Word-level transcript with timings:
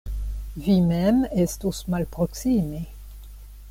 Vi 0.67 0.77
mem 0.85 1.21
estos 1.45 1.85
malproksime. 1.95 2.85